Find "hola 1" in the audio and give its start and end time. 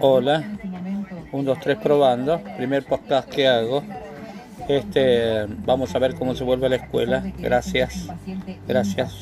0.00-1.42